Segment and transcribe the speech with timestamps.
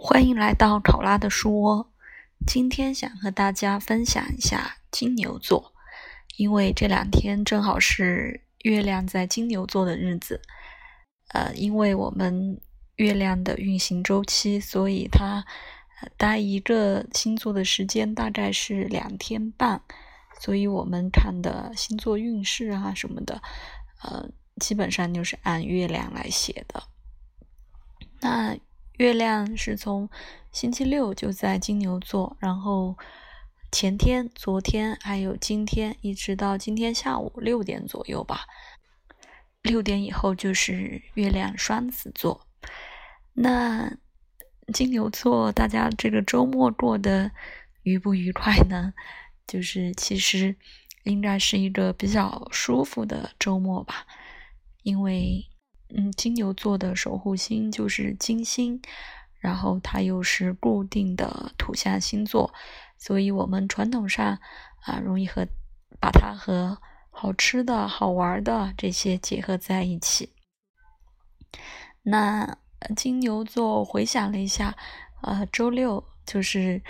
[0.00, 1.92] 欢迎来到考拉的书窝。
[2.46, 5.74] 今天想和大家分享一下金牛座，
[6.36, 10.40] 因为这两天正好是月亮在金牛座的日子。
[11.30, 12.60] 呃，因为我们
[12.94, 15.44] 月亮的运行周期，所以它
[16.16, 19.82] 待一个星座的时间大概是两天半，
[20.40, 23.42] 所以我们看的星座运势啊什么的，
[24.04, 24.30] 呃，
[24.60, 26.84] 基本上就是按月亮来写的。
[28.20, 28.56] 那。
[28.98, 30.10] 月亮是从
[30.50, 32.96] 星期六就在金牛座，然后
[33.70, 38.40] 前天、昨天还有今天，一直到今天下午六点左右吧。
[39.62, 42.44] 六点以后就是月亮双子座。
[43.34, 43.96] 那
[44.72, 47.30] 金牛座，大家这个周末过得
[47.84, 48.92] 愉不愉快呢？
[49.46, 50.56] 就是其实
[51.04, 54.06] 应该是一个比较舒服的周末吧，
[54.82, 55.47] 因为。
[55.90, 58.80] 嗯，金牛座的守护星就是金星，
[59.38, 62.52] 然后它又是固定的土象星座，
[62.98, 64.38] 所以我们传统上
[64.82, 65.46] 啊，容易和
[65.98, 66.78] 把它和
[67.10, 70.34] 好吃的好玩的这些结合在一起。
[72.02, 72.58] 那
[72.94, 74.76] 金牛座回想了一下，
[75.22, 76.82] 呃，周六就是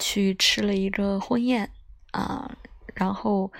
[0.00, 1.70] 去吃了一个婚宴
[2.10, 2.56] 啊，
[2.94, 3.52] 然后。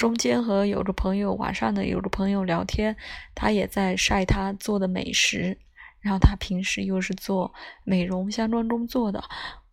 [0.00, 2.96] 中间和有个朋友晚上的有个朋友聊天，
[3.34, 5.58] 他也在晒他做的美食，
[6.00, 7.52] 然后他平时又是做
[7.84, 9.22] 美容相关工作的，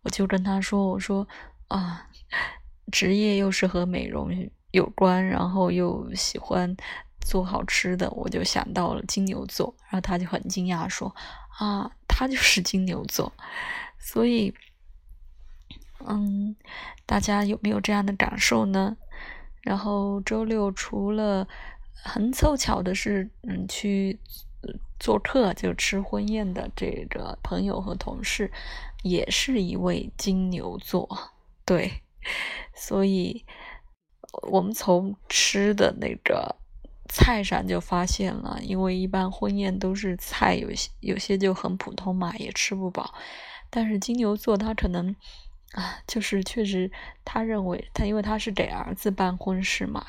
[0.02, 1.26] 我就跟他说：“我说
[1.68, 2.06] 啊，
[2.92, 4.28] 职业又是和美容
[4.72, 6.76] 有关，然后又喜欢
[7.22, 11.16] 做好吃的，我就想到了金牛座。”然后他就很惊讶说
[11.58, 13.32] ：“啊，他就是金牛座。”
[13.98, 14.52] 所以，
[16.06, 16.54] 嗯，
[17.06, 18.98] 大家有没有这样的感受呢？
[19.62, 21.46] 然后周六除了
[21.92, 24.18] 很凑巧的是，嗯，去
[24.98, 28.50] 做客就吃婚宴的这个朋友和同事，
[29.02, 31.08] 也是一位金牛座，
[31.64, 32.02] 对，
[32.74, 33.44] 所以
[34.50, 36.56] 我们从吃的那个
[37.08, 43.12] 菜上就发现了，因为一般婚宴都是菜有些有些就很普通嘛，也吃不饱，
[43.70, 45.14] 但是金牛座他可能。
[45.72, 46.90] 啊，就是确实，
[47.24, 50.06] 他认为他因为他是给儿子办婚事嘛，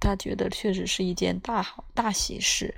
[0.00, 2.74] 他觉得确实是一件大好大喜事，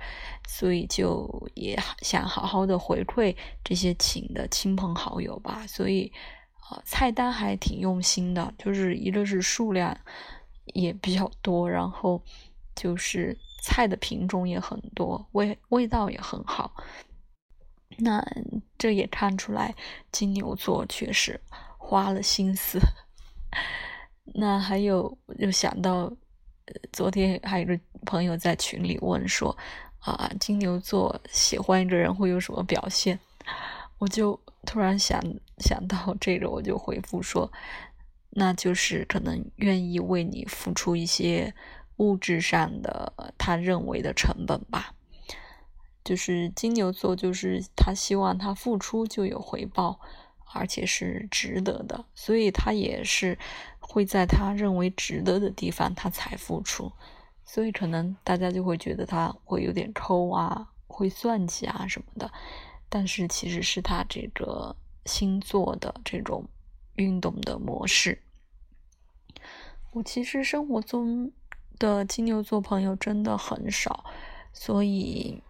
[0.47, 5.65] 所以就也想好好的回馈这些请的亲朋好友吧。
[5.65, 6.11] 所以，
[6.69, 9.97] 呃，菜单还挺用心的，就是一个是数量
[10.65, 12.21] 也比较多，然后
[12.75, 16.75] 就是菜的品种也很多，味味道也很好。
[17.97, 18.25] 那
[18.77, 19.73] 这也看出来
[20.11, 21.39] 金牛座确实。
[21.89, 22.79] 花了心思，
[24.35, 26.13] 那还有又想到，
[26.93, 29.57] 昨天还有个朋友在群里问说，
[29.97, 33.19] 啊，金牛座喜欢一个人会有什么表现？
[33.97, 35.19] 我就突然想
[35.57, 37.51] 想到这个，我就回复说，
[38.29, 41.55] 那就是可能愿意为你付出一些
[41.97, 44.93] 物质上的他认为的成本吧。
[46.03, 49.99] 就是金牛座，就是他希望他付出就有回报。
[50.53, 53.37] 而且是值得的，所以他也是
[53.79, 56.91] 会在他认为值得的地方，他才付出。
[57.45, 62.31] 所以可能大家就会觉得他会有点抠啊，会算计啊什么的。
[62.89, 66.47] 但是其实是他这个星座的这种
[66.95, 68.21] 运动的模式。
[69.91, 71.31] 我其实生活中
[71.77, 74.03] 的金牛座朋友真的很少，
[74.53, 75.41] 所以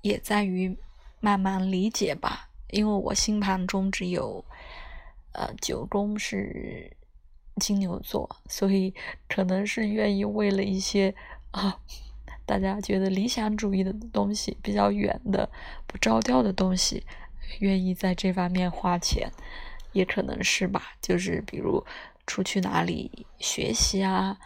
[0.00, 0.76] 也在于
[1.20, 2.50] 慢慢理解吧。
[2.72, 4.42] 因为我星盘中只有，
[5.32, 6.90] 呃，九宫是
[7.56, 8.94] 金牛座，所以
[9.28, 11.14] 可能是愿意为了一些
[11.50, 11.78] 啊，
[12.46, 15.50] 大家觉得理想主义的东西比较远的、
[15.86, 17.04] 不着调的东西，
[17.60, 19.30] 愿意在这方面花钱，
[19.92, 20.94] 也可能是吧。
[21.02, 21.84] 就是比如
[22.26, 24.38] 出去哪里学习啊，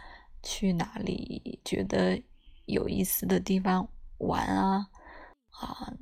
[0.43, 2.21] 去哪里觉得
[2.65, 4.87] 有意思的地方玩啊，
[5.51, 5.93] 啊。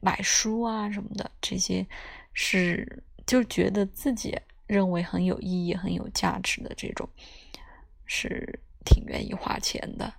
[0.00, 1.86] 买书啊什么的，这些
[2.32, 7.08] 是就觉得自己认为很有意义、很有价值的这种，
[8.06, 10.14] 是挺愿意花钱的。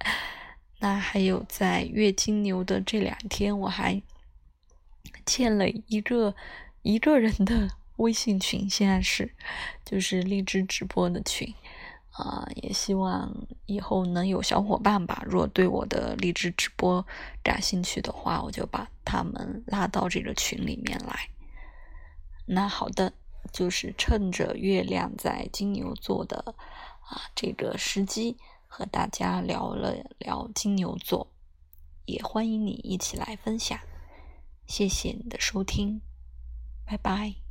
[0.80, 4.02] 那还有在月金牛的这两天，我还
[5.24, 6.34] 建了一个
[6.82, 9.34] 一个人的微信群，现在是
[9.84, 11.54] 就是荔枝直播的群。
[12.16, 13.30] 啊，也希望
[13.66, 15.22] 以后能有小伙伴吧。
[15.26, 17.06] 如果对我的励志直播
[17.42, 21.28] 感兴趣的话，我就把他们拉到这个群里面来。
[22.46, 23.12] 那好的，
[23.52, 26.54] 就是趁着月亮在金牛座的
[27.00, 31.30] 啊这个时机，和大家聊了聊金牛座，
[32.06, 33.78] 也欢迎你一起来分享。
[34.66, 36.00] 谢谢你的收听，
[36.86, 37.45] 拜拜。